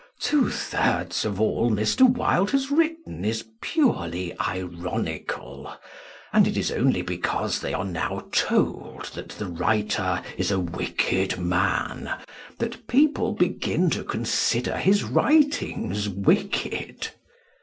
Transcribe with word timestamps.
Two 0.19 0.49
thirds 0.49 1.25
of 1.25 1.39
all 1.39 1.69
Mr. 1.69 2.09
Wilde 2.09 2.49
has 2.49 2.71
written 2.71 3.23
is 3.23 3.45
purely 3.61 4.35
ironical, 4.39 5.75
and 6.33 6.47
it 6.47 6.57
is 6.57 6.71
only 6.71 7.03
because 7.03 7.59
they 7.59 7.71
are 7.71 7.85
now 7.85 8.25
told 8.31 9.11
that 9.13 9.29
the 9.29 9.45
writer 9.45 10.23
is 10.39 10.49
a 10.49 10.59
wicked 10.59 11.37
man 11.37 12.17
that 12.57 12.87
people 12.87 13.33
begin 13.33 13.91
to 13.91 14.03
consider 14.03 14.75
his 14.75 15.03
writings 15.03 16.09
wicked." 16.09 17.09